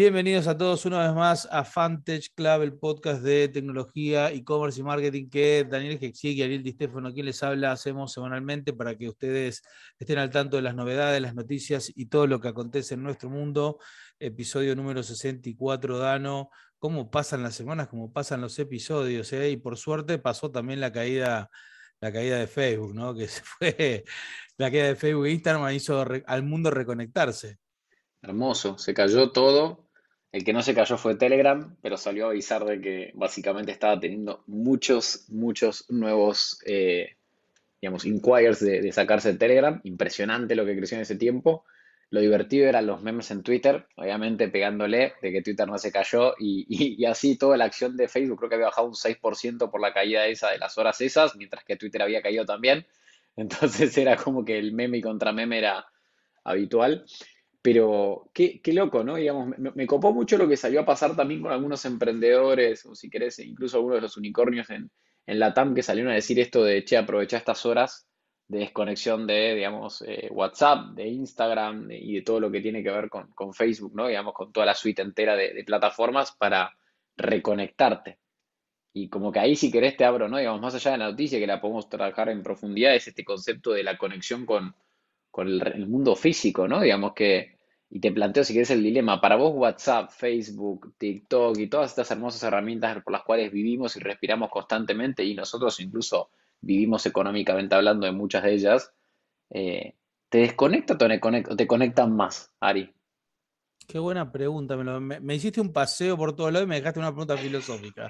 [0.00, 4.82] Bienvenidos a todos una vez más a Fantech Club, el podcast de tecnología, e-commerce y
[4.82, 9.10] marketing que Daniel Hexic y Ariel Di Stefano, quien les habla, hacemos semanalmente para que
[9.10, 9.62] ustedes
[9.98, 13.28] estén al tanto de las novedades, las noticias y todo lo que acontece en nuestro
[13.28, 13.78] mundo.
[14.18, 16.48] Episodio número 64, Dano.
[16.78, 19.50] Cómo pasan las semanas, cómo pasan los episodios, ¿eh?
[19.50, 21.50] y por suerte pasó también la caída,
[22.00, 23.14] la caída de Facebook, ¿no?
[23.14, 24.04] Que se fue,
[24.56, 27.58] la caída de Facebook e Instagram hizo al mundo reconectarse.
[28.22, 29.79] Hermoso, se cayó todo
[30.32, 33.98] el que no se cayó fue Telegram, pero salió a avisar de que básicamente estaba
[33.98, 37.16] teniendo muchos, muchos nuevos, eh,
[37.80, 39.80] digamos, inquires de, sacarse de Telegram.
[39.82, 41.64] Impresionante lo que creció en ese tiempo.
[42.10, 46.34] Lo divertido eran los memes en Twitter, obviamente pegándole de que Twitter no se cayó
[46.38, 49.92] y, así toda la acción de Facebook creo que había bajado un 6% por la
[49.92, 52.86] caída esa de las horas esas, mientras que Twitter había caído también.
[53.36, 55.86] Entonces era como que el meme y contra meme era
[56.44, 57.04] habitual.
[57.62, 59.16] Pero qué, loco, ¿no?
[59.16, 63.10] Digamos, me, copó mucho lo que salió a pasar también con algunos emprendedores, o si
[63.10, 64.90] querés, incluso algunos de los unicornios en,
[65.26, 68.08] en la TAM que salieron a decir esto de, che, aprovecha estas horas
[68.48, 72.90] de desconexión de, digamos, eh, WhatsApp, de Instagram y de todo lo que tiene que
[72.90, 74.08] ver con, Facebook, ¿no?
[74.08, 76.72] Digamos, con toda la suite entera de, de, plataformas para
[77.16, 78.18] reconectarte.
[78.92, 80.38] Y como que ahí, si querés, te abro, ¿no?
[80.38, 83.70] Digamos, más allá de la noticia, que la podemos trabajar en profundidad, es este concepto
[83.72, 84.74] de la conexión con,
[85.30, 86.80] con el, mundo físico, ¿no?
[86.80, 87.58] Digamos que,
[87.90, 92.10] y te planteo si quieres el dilema, para vos WhatsApp, Facebook, TikTok y todas estas
[92.10, 98.06] hermosas herramientas por las cuales vivimos y respiramos constantemente y nosotros incluso vivimos económicamente hablando
[98.06, 98.92] de muchas de ellas,
[99.50, 99.94] eh,
[100.28, 102.92] ¿te desconecta o te conectan más, Ari?
[103.90, 104.76] Qué buena pregunta.
[104.76, 108.08] Me, hiciste un paseo por todo lado y me dejaste una pregunta filosófica.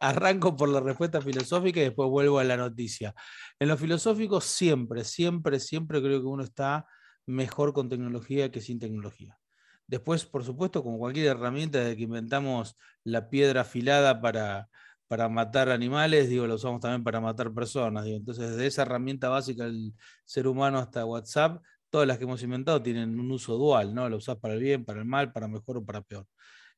[0.00, 3.14] arranco por la respuesta filosófica y después vuelvo a la noticia.
[3.58, 6.86] En lo filosófico siempre, siempre, siempre creo que uno está
[7.26, 9.38] mejor con tecnología que sin tecnología.
[9.86, 14.68] Después, por supuesto, como cualquier herramienta de que inventamos la piedra afilada para,
[15.08, 18.06] para matar animales, digo, lo usamos también para matar personas.
[18.06, 19.94] Entonces, desde esa herramienta básica del
[20.24, 24.08] ser humano hasta WhatsApp, todas las que hemos inventado tienen un uso dual, ¿no?
[24.08, 26.26] Lo usás para el bien, para el mal, para mejor o para peor.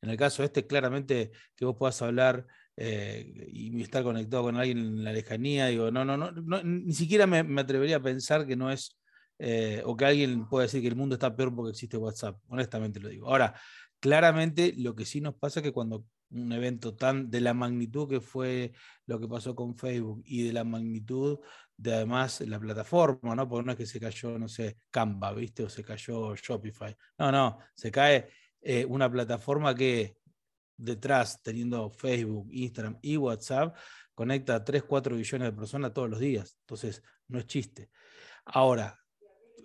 [0.03, 4.79] En el caso este, claramente que vos puedas hablar eh, y estar conectado con alguien
[4.79, 8.71] en la lejanía, digo, no, no, no, ni siquiera me, atrevería a pensar que no
[8.71, 8.99] es,
[9.39, 13.01] eh, o que alguien pueda decir que el mundo está peor porque existe WhatsApp, honestamente
[13.01, 13.29] lo digo.
[13.29, 13.55] Ahora,
[14.01, 18.09] claramente lo que sí nos pasa es que cuando un evento tan de la magnitud
[18.09, 18.73] que fue
[19.07, 21.39] lo que pasó con Facebook y de la magnitud
[21.81, 23.49] de además la plataforma, ¿no?
[23.49, 25.63] Porque no es que se cayó, no sé, Canva, ¿viste?
[25.63, 26.95] O se cayó Shopify.
[27.19, 28.29] No, no, se cae
[28.61, 30.19] eh, una plataforma que
[30.77, 33.75] detrás, teniendo Facebook, Instagram y WhatsApp,
[34.15, 36.55] conecta a 3, 4 billones de personas todos los días.
[36.61, 37.89] Entonces, no es chiste.
[38.45, 38.99] Ahora,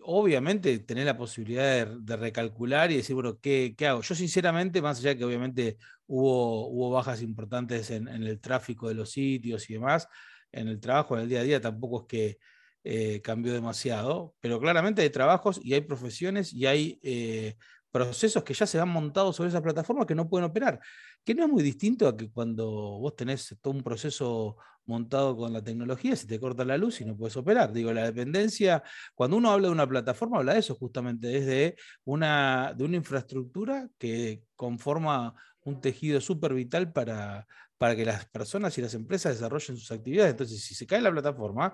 [0.03, 4.01] obviamente tener la posibilidad de, recalcular y decir, bueno, ¿qué, hago?
[4.01, 5.77] Yo sinceramente, más allá de que obviamente
[6.07, 10.07] hubo, hubo bajas importantes en, el tráfico de los sitios y demás,
[10.55, 12.38] en el trabajo, en el día a día, tampoco es que
[12.83, 17.55] eh, cambió demasiado, pero claramente hay trabajos y hay profesiones y hay eh,
[17.91, 20.79] procesos que ya se han montado sobre esa plataforma que no pueden operar,
[21.23, 25.51] que no es muy distinto a que cuando vos tenés todo un proceso montado con
[25.51, 27.73] la tecnología, se te corta la luz y no puedes operar.
[27.73, 28.83] Digo, la dependencia,
[29.15, 32.97] cuando uno habla de una plataforma, habla de eso justamente, es de una, de una
[32.97, 37.47] infraestructura que conforma un tejido súper vital para,
[37.78, 40.31] para que las personas y las empresas desarrollen sus actividades.
[40.31, 41.74] Entonces, si se cae la plataforma,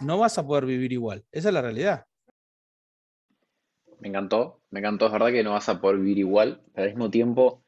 [0.00, 1.24] no vas a poder vivir igual.
[1.30, 2.06] Esa es la realidad.
[4.00, 6.90] Me encantó, me encantó, es verdad que no vas a poder vivir igual, pero al
[6.90, 7.64] mismo tiempo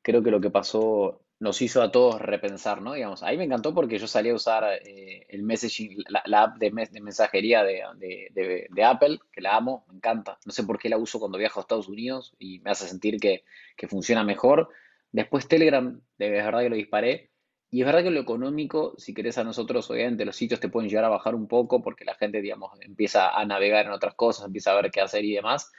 [0.00, 2.92] creo que lo que pasó nos hizo a todos repensar, ¿no?
[2.92, 6.56] Digamos, a mí me encantó porque yo salí a usar eh, el messaging, la, app
[6.56, 10.38] de, mensajería de, Apple, que la amo, me encanta.
[10.46, 13.18] No sé por qué la uso cuando viajo a Estados Unidos y me hace sentir
[13.18, 13.42] que,
[13.76, 14.68] que funciona mejor.
[15.12, 17.30] Después Telegram, de verdad que lo disparé.
[17.70, 20.90] Y es verdad que lo económico, si querés a nosotros, obviamente los sitios te pueden
[20.90, 24.46] llegar a bajar un poco porque la gente, digamos, empieza a navegar en otras cosas,
[24.46, 25.70] empieza a ver qué hacer y demás.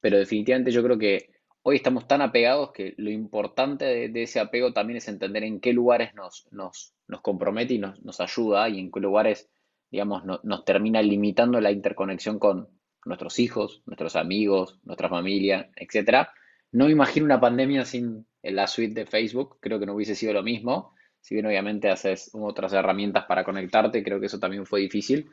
[0.00, 1.30] Pero definitivamente yo creo que
[1.62, 5.72] hoy estamos tan apegados que lo importante de, ese apego también es entender en qué
[5.72, 9.50] lugares nos, nos, nos compromete y nos, nos, ayuda y en qué lugares,
[9.90, 12.68] digamos, nos termina limitando la interconexión con
[13.04, 16.28] nuestros hijos, nuestros amigos, nuestra familia, etc.
[16.72, 20.32] No me imagino una pandemia sin la suite de Facebook, creo que no hubiese sido
[20.32, 24.80] lo mismo si bien obviamente haces otras herramientas para conectarte, creo que eso también fue
[24.80, 25.30] difícil.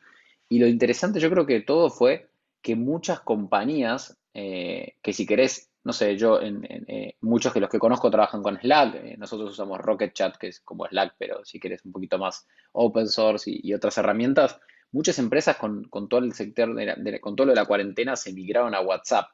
[0.49, 2.29] Y lo interesante yo creo que todo fue
[2.61, 7.69] que muchas compañías, eh, que si querés, no sé, yo, en, eh, muchos de los
[7.69, 11.43] que conozco trabajan con Slack, eh, nosotros usamos Rocket Chat, que es como Slack, pero
[11.45, 14.59] si querés un poquito más open source y, otras herramientas,
[14.91, 18.75] muchas empresas con, todo el sector, de con todo lo de la cuarentena se migraron
[18.75, 19.29] a WhatsApp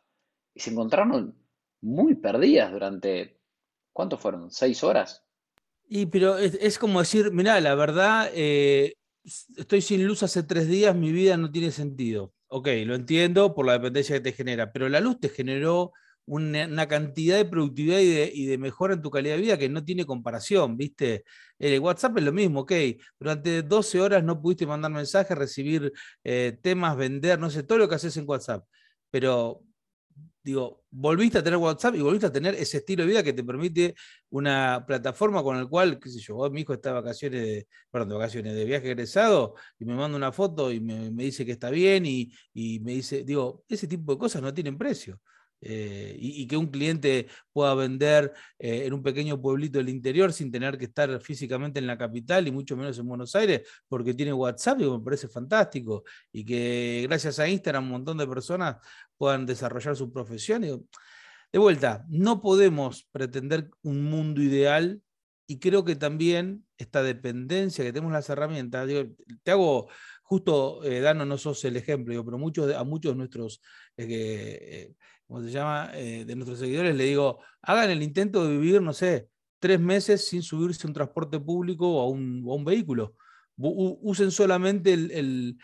[0.53, 1.35] y se encontraron
[1.83, 3.37] muy perdidas durante,
[3.91, 4.49] ¿cuánto fueron?
[4.49, 5.23] ¿Seis horas?
[5.87, 8.95] Y pero es, como decir, mira, la verdad, eh,
[9.57, 12.33] estoy sin luz hace tres días, mi vida no tiene sentido.
[12.47, 15.91] Ok, lo entiendo por la dependencia que te genera, pero la luz te generó
[16.25, 20.05] una, cantidad de productividad y de, mejora en tu calidad de vida que no tiene
[20.05, 21.25] comparación, ¿viste?
[21.59, 22.71] El WhatsApp es lo mismo, ok,
[23.19, 25.91] durante 12 horas no pudiste mandar mensajes, recibir
[26.23, 28.65] eh, temas, vender, no sé, todo lo que haces en WhatsApp,
[29.11, 29.61] pero
[30.43, 33.43] digo, volviste a tener WhatsApp y volviste a tener ese estilo de vida que te
[33.43, 33.95] permite
[34.29, 38.09] una plataforma con el cual, qué sé yo, mi hijo está de vacaciones, de, perdón,
[38.09, 41.69] de vacaciones, de viaje egresado, y me manda una foto y me, dice que está
[41.69, 45.19] bien, y, y, me dice, digo, ese tipo de cosas no tienen precio.
[45.65, 50.51] Eh, y, que un cliente pueda vender eh, en un pequeño pueblito del interior sin
[50.51, 54.33] tener que estar físicamente en la capital y mucho menos en Buenos Aires porque tiene
[54.33, 56.03] WhatsApp, y me parece fantástico.
[56.33, 58.77] Y que gracias a Instagram un montón de personas
[59.17, 60.63] puedan desarrollar su profesión.
[60.63, 65.01] de vuelta, no podemos pretender un mundo ideal
[65.47, 68.87] y creo que también esta dependencia que tenemos las herramientas,
[69.43, 69.89] te hago
[70.33, 73.61] justo, eh, Dano, no sos el ejemplo, pero muchos, a muchos de nuestros
[75.27, 78.93] como se llama, eh, de nuestros seguidores, le digo, hagan el intento de vivir, no
[78.93, 83.15] sé, tres meses sin subirse a un transporte público o a un, vehículo.
[83.57, 85.57] usen solamente el,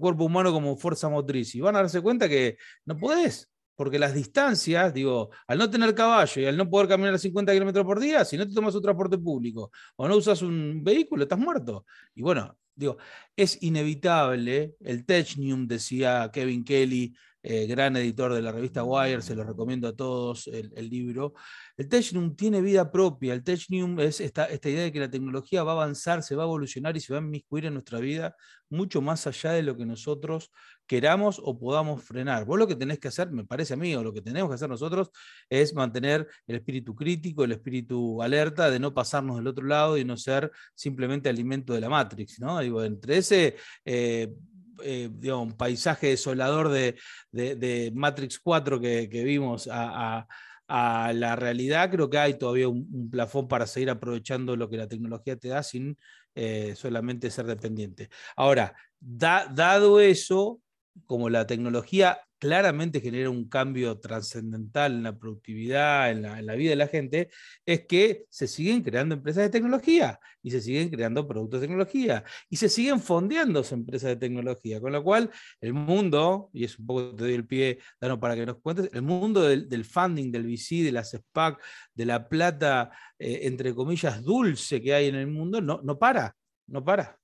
[0.00, 4.14] cuerpo humano como fuerza motriz y van a darse cuenta que no podés, porque las
[4.14, 8.00] distancias, digo, al no tener caballo y al no poder caminar a 50 kilómetros por
[8.00, 11.84] día, si no te tomas un transporte público o no usas un vehículo, estás muerto.
[12.14, 12.98] Y bueno, digo,
[13.36, 17.14] es inevitable, el Technium, decía Kevin Kelly,
[17.48, 21.34] eh, gran editor de la revista Wire, se lo recomiendo a todos el, libro.
[21.76, 25.70] El Technium tiene vida propia, el Technium es esta, idea de que la tecnología va
[25.70, 28.34] a avanzar, se va a evolucionar y se va a inmiscuir en nuestra vida
[28.68, 30.50] mucho más allá de lo que nosotros
[30.88, 32.44] queramos o podamos frenar.
[32.46, 34.56] Vos lo que tenés que hacer, me parece a mí, o lo que tenemos que
[34.56, 35.10] hacer nosotros,
[35.48, 40.04] es mantener el espíritu crítico, el espíritu alerta, de no pasarnos del otro lado y
[40.04, 42.60] no ser simplemente alimento de la Matrix, ¿no?
[42.60, 43.54] Entre ese
[43.84, 44.34] eh,
[44.82, 50.26] eh, un paisaje desolador de, Matrix 4 que, vimos a,
[50.68, 55.36] la realidad, creo que hay todavía un, plafón para seguir aprovechando lo que la tecnología
[55.36, 55.96] te da sin
[56.34, 58.08] eh, solamente ser dependiente.
[58.36, 60.60] Ahora, dado eso,
[61.06, 66.76] como la tecnología claramente genera un cambio trascendental en la productividad, en la, vida de
[66.76, 67.30] la gente,
[67.64, 72.24] es que se siguen creando empresas de tecnología y se siguen creando productos de tecnología
[72.50, 75.30] y se siguen fondeando empresas de tecnología, con lo cual
[75.60, 78.90] el mundo, y es un poco te doy el pie, Dano, para que nos cuentes,
[78.92, 81.60] el mundo del, funding, del VC, de las SPAC,
[81.94, 86.36] de la plata, eh, entre comillas, dulce que hay en el mundo, no, no para,
[86.66, 87.18] no para.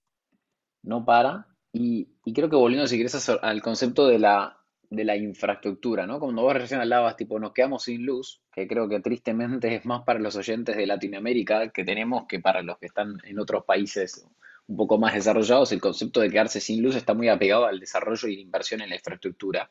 [0.83, 1.47] No para.
[1.73, 4.62] Y, y creo que volviendo, si quieres, al concepto de la
[4.93, 6.21] de la infraestructura, ¿no?
[6.21, 10.03] Cuando vos recién hablabas, tipo, nos quedamos sin luz, que creo que tristemente es más
[10.03, 14.27] para los oyentes de Latinoamérica que tenemos que para los que están en otros países
[14.67, 18.29] un poco más desarrollados, el concepto de quedarse sin luz está muy apegado al desarrollo
[18.29, 19.71] y la inversión en la infraestructura.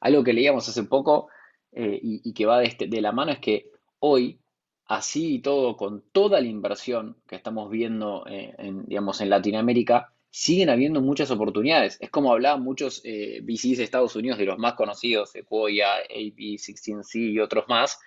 [0.00, 1.28] Algo que leíamos hace poco
[1.72, 3.66] eh, y, que va de, este, de la mano es que
[3.98, 4.38] hoy,
[4.86, 10.12] así y todo, con toda la inversión que estamos viendo eh, en, digamos, en Latinoamérica,
[10.32, 11.98] siguen habiendo muchas oportunidades.
[12.00, 17.34] Es como hablaban muchos eh, VCs de Estados Unidos, de los más conocidos, Sequoia, AB16C
[17.34, 18.00] y otros más.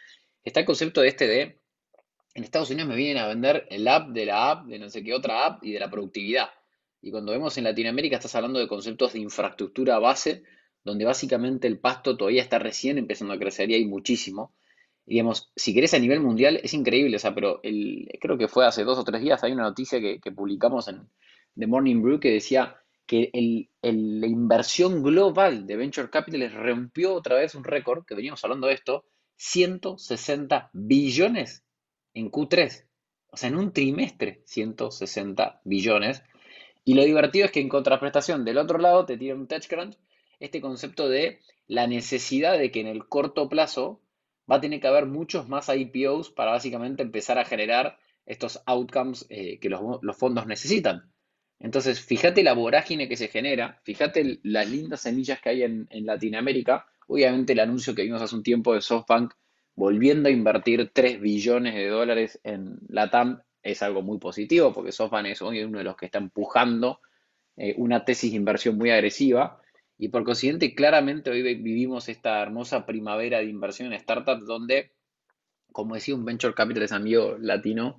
[0.44, 1.60] Está el concepto de este de,
[2.34, 5.03] en Estados Unidos me vienen a vender el app de la app, de no sé
[5.03, 6.50] qué otra app y de la productividad.
[7.00, 10.44] Y cuando vemos en Latinoamérica estás hablando de conceptos de infraestructura base,
[10.84, 14.51] donde básicamente el pasto todavía está recién empezando a crecer y hay muchísimo.
[15.05, 18.48] Y digamos, si querés a nivel mundial es increíble, o sea, pero el, creo que
[18.48, 21.08] fue hace dos o tres días, hay una noticia que publicamos en,
[21.56, 23.32] de Morning Brew que decía que
[23.82, 28.74] la inversión global de Venture Capital rompió otra vez un récord, que veníamos hablando de
[28.74, 29.06] esto,
[29.38, 31.64] 160 billones
[32.14, 32.86] en Q3.
[33.28, 36.24] O sea, en un trimestre, 160 billones.
[36.84, 39.98] Y lo divertido es que en contraprestación del otro lado te tira un TechCrunch
[40.40, 44.02] este concepto de la necesidad de que en el corto plazo
[44.50, 49.26] va a tener que haber muchos más IPOs para básicamente empezar a generar estos outcomes
[49.30, 51.12] eh, que los fondos necesitan.
[51.65, 56.86] Entonces, fíjate la vorágine que se genera, fíjate las lindas semillas que hay en, Latinoamérica.
[57.07, 59.34] Obviamente el anuncio que vimos hace un tiempo de SoftBank
[59.74, 64.91] volviendo a invertir 3 billones de dólares en la TAM es algo muy positivo porque
[64.91, 67.00] SoftBank es hoy uno de los que está empujando
[67.57, 69.60] eh, una tesis de inversión muy agresiva
[69.98, 74.91] y por consiguiente claramente hoy vivimos esta hermosa primavera de inversión en startups donde,
[75.72, 77.98] como decía un venture capitalist amigo latino,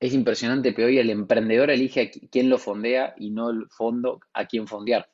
[0.00, 4.20] es impresionante, pero hoy el emprendedor elige a quién lo fondea y no el fondo
[4.32, 5.08] a quién fondear.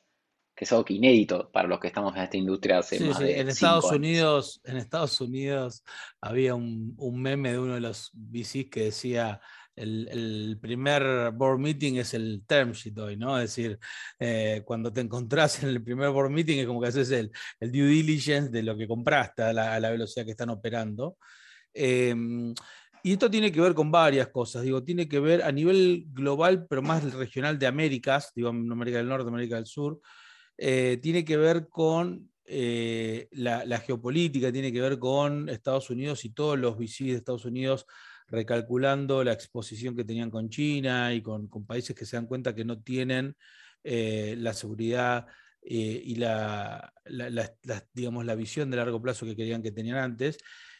[0.55, 3.49] que es algo inédito para los que estamos en esta industria hace más de en
[3.49, 5.83] Estados Unidos, en Estados Unidos
[6.19, 9.39] había un, un, meme de uno de los VCs que decía
[9.77, 13.37] el, primer board meeting es el term sheet hoy, ¿no?
[13.37, 13.79] Es decir,
[14.19, 17.71] eh, cuando te encontrás en el primer board meeting es como que haces el, el
[17.71, 21.17] due diligence de lo que compraste a la, velocidad que están operando.
[21.73, 22.55] Em,
[23.07, 26.67] y esto tiene que ver con varias cosas, digo, tiene que ver a nivel global,
[26.67, 30.01] pero más regional de Américas, digo, América del Norte, América del Sur,
[30.57, 36.31] eh, tiene que ver con eh, la, geopolítica, tiene que ver con Estados Unidos y
[36.31, 37.85] todos los VCs de Estados Unidos
[38.27, 42.65] recalculando la exposición que tenían con China y con, países que se dan cuenta que
[42.65, 43.37] no tienen
[43.85, 45.27] eh, la seguridad
[45.61, 46.93] y la,
[47.93, 50.37] digamos, la visión de largo plazo que querían que tenían antes.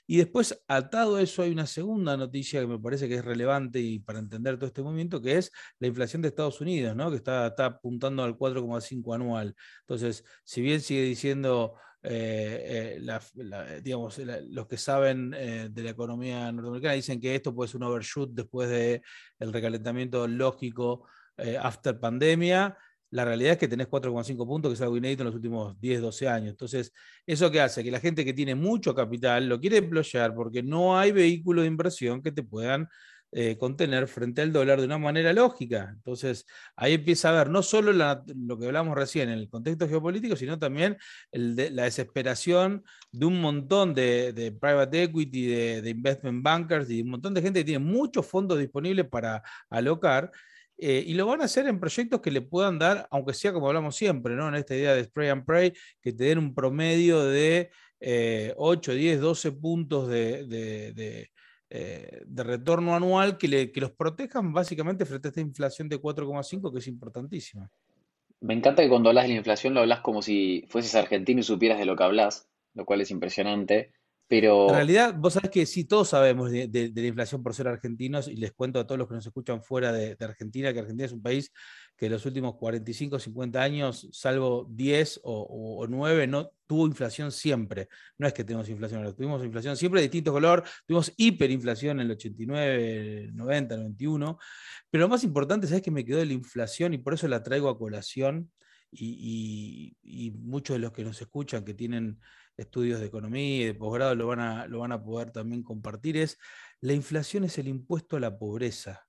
[0.08, 3.80] Y después, atado a eso, hay una segunda noticia que me parece que es relevante
[3.80, 7.12] y para entender todo este movimiento, que es la inflación de Estados Unidos, ¿no?
[7.12, 9.54] que está, apuntando al 4,5 anual.
[9.82, 16.50] Entonces, si bien sigue diciendo eh, eh, digamos, los que saben eh, de la economía
[16.54, 19.02] norteamericana dicen que esto puede ser un overshoot después del
[19.40, 21.06] el recalentamiento lógico
[21.62, 22.78] after pandemia.
[23.12, 26.02] La realidad es que tenés 4,5 puntos, que es algo inédito en los últimos 10,
[26.02, 26.50] 12 años.
[26.50, 26.94] Entonces,
[27.26, 27.84] ¿eso qué hace?
[27.84, 31.68] Que la gente que tiene mucho capital lo quiere employar porque no hay vehículo de
[31.68, 32.90] inversión que te puedan
[33.34, 35.90] eh, contener frente al dólar de una manera lógica.
[35.94, 36.46] Entonces,
[36.78, 40.58] ahí empieza a ver no solo lo que hablamos recién en el contexto geopolítico, sino
[40.58, 40.98] también
[41.34, 47.42] la desesperación de un montón de, private equity, de, investment bankers y un montón de
[47.42, 50.32] gente que tiene muchos fondos disponibles para alocar.
[50.78, 53.68] Eh, y lo van a hacer en proyectos que le puedan dar, aunque sea como
[53.68, 54.48] hablamos siempre, ¿no?
[54.48, 57.72] en esta idea de spray and pray, que te den un promedio de
[58.56, 61.30] 8, 10, 12 puntos de,
[61.70, 66.80] eh, de retorno anual que, los protejan básicamente frente a esta inflación de 4,5 que
[66.80, 67.70] es importantísima.
[68.40, 71.44] Me encanta que cuando hablas de la inflación lo hablas como si fueses argentino y
[71.44, 73.92] supieras de lo que hablas, lo cual es impresionante.
[74.68, 78.36] En realidad, vos sabés que sí, todos sabemos de, la inflación por ser argentinos y
[78.36, 81.22] les cuento a todos los que nos escuchan fuera de, Argentina que Argentina es un
[81.22, 81.52] país
[81.96, 87.88] que en los últimos 45, 50 años, salvo 10 o, 9, no tuvo inflación siempre.
[88.18, 92.12] No es que tenemos inflación, tuvimos inflación siempre de distinto color, tuvimos hiperinflación en el
[92.12, 94.38] 89, 90, 91.
[94.92, 96.94] Pero lo más importante, ¿sabes que me quedó de la inflación?
[96.94, 98.52] Y por eso la traigo a colación.
[98.92, 99.96] Y,
[100.40, 102.20] muchos de los que nos escuchan que tienen
[102.56, 106.18] estudios de economía y de posgrado lo van, a, lo van a poder también compartir,
[106.18, 106.40] es
[106.82, 109.08] la inflación es el impuesto a la pobreza.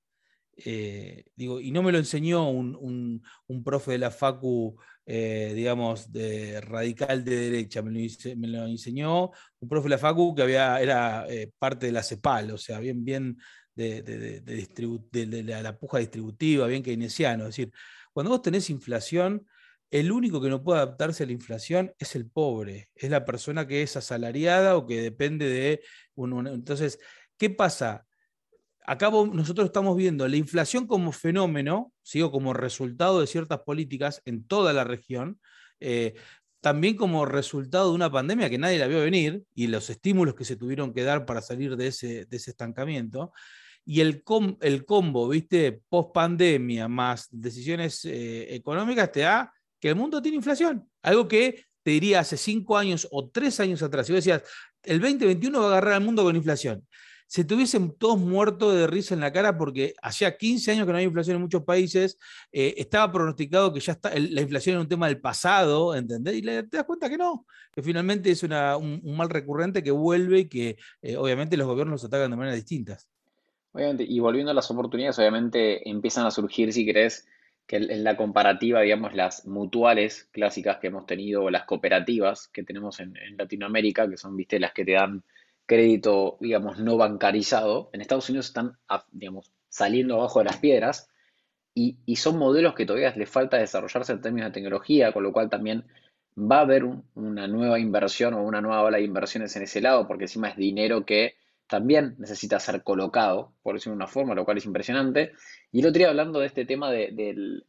[0.64, 3.22] Eh, digo, y no me lo enseñó un,
[3.64, 9.30] profe de la Facu, eh, digamos, de radical de derecha, me lo, enseñó
[9.60, 12.80] un profe de la Facu que había, era eh, parte de la CEPAL, o sea,
[12.80, 13.38] bien, bien
[13.74, 17.44] de, de, la puja distributiva, bien keynesiano.
[17.44, 17.72] Es decir,
[18.12, 19.46] cuando vos tenés inflación,
[19.90, 23.66] el único que no puede adaptarse a la inflación es el pobre, es la persona
[23.66, 25.82] que es asalariada o que depende de
[26.14, 26.46] un...
[26.46, 26.98] entonces,
[27.36, 28.06] ¿qué pasa?
[28.88, 34.46] acá nosotros estamos viendo la inflación como fenómeno, sigo como resultado de ciertas políticas en
[34.46, 35.38] toda la región,
[35.78, 36.14] eh,
[36.62, 40.46] también como resultado de una pandemia que nadie la vio venir y los estímulos que
[40.46, 43.30] se tuvieron que dar para salir de ese, estancamiento.
[43.84, 44.24] Y el,
[44.62, 50.36] el combo, viste, post pandemia más decisiones eh, económicas te da que el mundo tiene
[50.36, 50.88] inflación.
[51.02, 54.06] Algo que te diría hace cinco años o tres años atrás.
[54.06, 54.42] Si vos decías,
[54.82, 56.86] el 2021 va a agarrar al mundo con inflación
[57.28, 60.96] se tuviesen todos muertos de risa en la cara porque hacía 15 años que no
[60.96, 62.18] había inflación en muchos países,
[62.50, 66.36] eh, estaba pronosticado que ya está, la inflación era un tema del pasado, ¿entendés?
[66.36, 68.50] Y te das cuenta que no, que finalmente es un,
[69.14, 73.06] mal recurrente que vuelve y que eh, obviamente los gobiernos atacan de maneras distintas.
[73.72, 77.26] Obviamente, y volviendo a las oportunidades, obviamente empiezan a surgir, si querés,
[77.68, 82.64] que en la comparativa, digamos, las mutuales clásicas que hemos tenido o las cooperativas que
[82.64, 85.22] tenemos en, en Latinoamérica, que son, viste, las que te dan
[85.66, 88.78] crédito, digamos, no bancarizado, en Estados Unidos están,
[89.12, 91.10] digamos, saliendo abajo de las piedras
[91.74, 95.50] y, son modelos que todavía les falta desarrollarse en términos de tecnología, con lo cual
[95.50, 95.84] también
[96.36, 96.84] va a haber
[97.14, 100.56] una nueva inversión o una nueva ola de inversiones en ese lado, porque encima es
[100.56, 101.36] dinero que
[101.68, 105.32] también necesita ser colocado, por decirlo de una forma, lo cual es impresionante.
[105.70, 107.62] Y el otro día hablando de este tema de,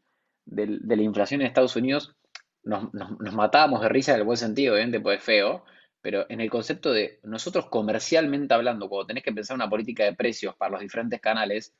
[0.45, 2.15] la inflación en Estados Unidos,
[2.63, 2.91] nos,
[3.33, 5.63] matábamos de risa en el buen sentido, obviamente, pues es feo,
[6.01, 10.13] pero en el concepto de nosotros comercialmente hablando, cuando tenés que pensar una política de
[10.13, 11.75] precios para los diferentes canales,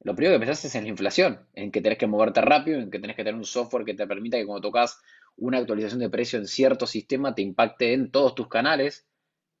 [0.00, 2.90] lo primero que pensás es en la inflación, en que tenés que moverte rápido, en
[2.90, 5.00] que tenés que tener un software que te permita que cuando tocas
[5.36, 9.06] una actualización de precio en cierto sistema te impacte en todos tus canales.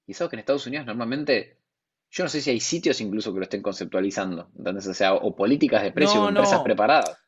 [0.06, 1.58] Y sabes que en Estados Unidos normalmente,
[2.14, 5.34] yo no sé si hay sitios incluso que lo estén conceptualizando, entonces, o sea, o
[5.34, 7.18] políticas de precios o empresas preparadas.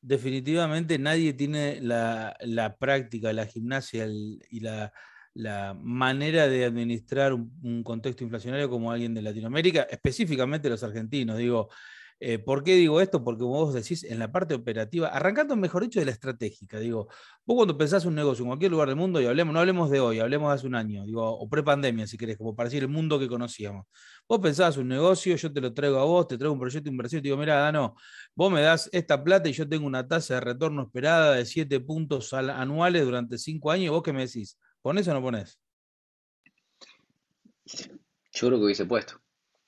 [0.00, 4.92] definitivamente nadie tiene la, práctica, la gimnasia y la,
[5.82, 11.36] manera de administrar un, contexto inflacionario como alguien de Latinoamérica, específicamente los argentinos.
[11.36, 11.68] Digo,
[12.20, 13.22] eh, ¿Por qué digo esto?
[13.22, 17.08] Porque como vos decís, en la parte operativa, arrancando mejor dicho de la estratégica, digo,
[17.46, 20.00] vos cuando pensás un negocio en cualquier lugar del mundo, y hablemos, no hablemos de
[20.00, 22.88] hoy, hablemos de hace un año, digo, o pre-pandemia, si querés, como para decir el
[22.88, 23.86] mundo que conocíamos.
[24.28, 26.90] Vos pensabas un negocio, yo te lo traigo a vos, te traigo un proyecto de
[26.90, 27.94] inversión, te digo, mira, Dano,
[28.34, 31.78] vos me das esta plata y yo tengo una tasa de retorno esperada de 7
[31.80, 34.58] puntos anuales durante 5 años, ¿y vos qué me decís?
[34.82, 35.60] ¿Ponés o no ponés?
[38.32, 39.20] Yo creo que hubiese puesto.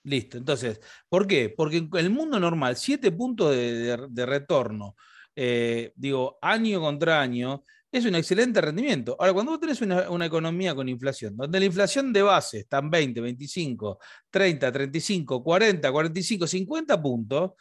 [0.05, 0.39] Listo.
[0.39, 1.53] Entonces, ¿por qué?
[1.55, 4.97] Porque en el mundo normal, siete puntos de, retorno,
[5.37, 9.17] eh, digo, año contra año, es un excelente rendimiento.
[9.19, 12.91] Ahora, cuando vos tenés una, economía con inflación, donde la inflación de base está en
[12.91, 13.99] 20, 25,
[14.31, 17.53] 30, 35, 40, 45, 50 puntos,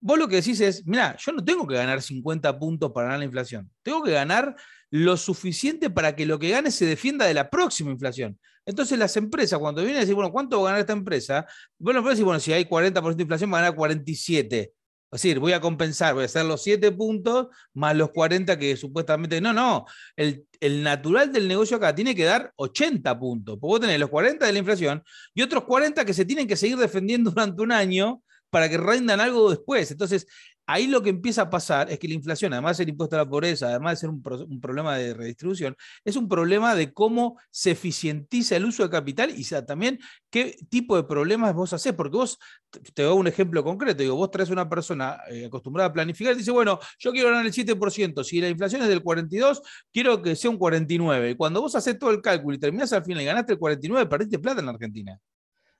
[0.00, 3.18] vos lo que decís es, mira, yo no tengo que ganar 50 puntos para ganar
[3.20, 4.56] la inflación, tengo que ganar
[4.90, 8.38] lo suficiente para que lo que gane se defienda de la próxima inflación.
[8.64, 11.46] Entonces las empresas, cuando vienen a decir, bueno, ¿cuánto va a ganar esta empresa?
[11.78, 14.72] Bueno, pueden decir, bueno, si hay 40% de inflación, va a ganar 47.
[15.12, 18.76] Es decir, voy a compensar, voy a hacer los 7 puntos más los 40 que
[18.78, 19.42] supuestamente.
[19.42, 19.84] No, no.
[20.16, 23.58] El, el, natural del negocio acá tiene que dar 80 puntos.
[23.60, 25.02] Porque vos tenés los 40 de la inflación
[25.34, 29.20] y otros 40 que se tienen que seguir defendiendo durante un año para que rendan
[29.20, 29.90] algo después.
[29.90, 30.26] Entonces,
[30.66, 33.20] ahí lo que empieza a pasar es que la inflación, además de ser impuesto a
[33.20, 34.22] la pobreza, además de ser un,
[34.60, 39.44] problema de redistribución, es un problema de cómo se eficientiza el uso de capital y
[39.66, 39.98] también
[40.30, 41.92] qué tipo de problemas vos haces.
[41.92, 42.38] Porque vos,
[42.94, 46.38] te doy un ejemplo concreto, digo, vos traes una persona eh, acostumbrada a planificar y
[46.38, 50.36] dice, bueno, yo quiero ganar el 7%, si la inflación es del 42, quiero que
[50.36, 51.30] sea un 49.
[51.30, 54.08] Y cuando vos haces todo el cálculo y terminás al final y ganaste el 49,
[54.08, 55.18] perdiste plata en la Argentina.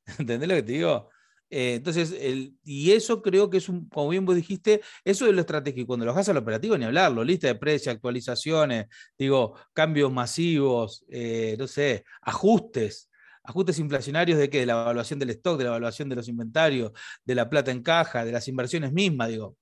[0.18, 1.08] ¿Entendés lo que te digo?
[1.54, 5.34] Eh, entonces, el, y eso creo que es un, como bien vos dijiste, eso es
[5.34, 5.88] lo estratégico.
[5.88, 8.86] Cuando lo hagas al operativo, ni hablarlo, lista de precios, actualizaciones,
[9.18, 13.10] digo, cambios masivos, eh, no sé, ajustes,
[13.44, 14.60] ajustes inflacionarios de qué?
[14.60, 17.82] De la evaluación del stock, de la evaluación de los inventarios, de la plata en
[17.82, 19.58] caja, de las inversiones mismas, digo.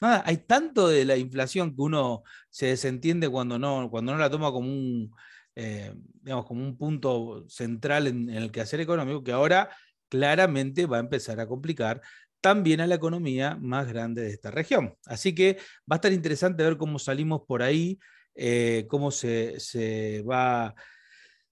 [0.00, 4.30] Nada, hay tanto de la inflación que uno se desentiende cuando no, cuando no la
[4.30, 5.10] toma como un,
[5.54, 9.68] eh, digamos, como un punto central en, en el quehacer económico que ahora
[10.08, 12.00] claramente va a empezar a complicar
[12.40, 14.94] también a la economía más grande de esta región.
[15.06, 15.56] Así que
[15.90, 17.98] va a estar interesante ver cómo salimos por ahí,
[18.34, 20.74] eh, cómo se, va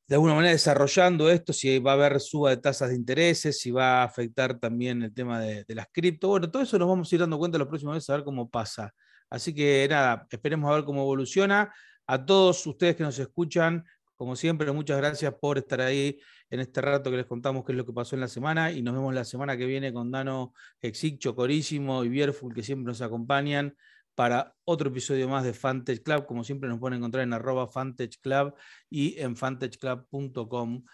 [0.06, 3.70] de alguna manera desarrollando esto, si va a haber suba de tasas de intereses, si
[3.70, 6.28] va a afectar también el tema de, las cripto.
[6.28, 8.48] Bueno, todo eso nos vamos a ir dando cuenta los próximos meses a ver cómo
[8.50, 8.94] pasa.
[9.30, 11.74] Así que nada, esperemos a ver cómo evoluciona.
[12.06, 16.80] A todos ustedes que nos escuchan, como siempre, muchas gracias por estar ahí en este
[16.80, 19.14] rato que les contamos qué es lo que pasó en la semana y nos vemos
[19.14, 23.76] la semana que viene con Dano Exic, Chocorísimo y Bierful que siempre nos acompañan
[24.14, 26.26] para otro episodio más de Fantech Club.
[26.26, 28.54] Como siempre nos pueden encontrar en arroba Fantech Club
[28.88, 30.84] y en fantechclub.com.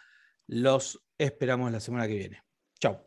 [0.47, 2.43] Los esperamos la semana que viene.
[2.79, 3.07] Chao.